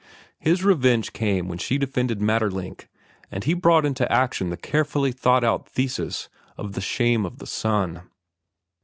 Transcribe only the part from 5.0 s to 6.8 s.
thought out thesis of